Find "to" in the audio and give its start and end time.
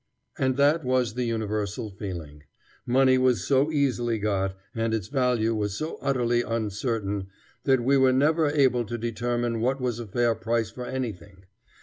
8.85-8.97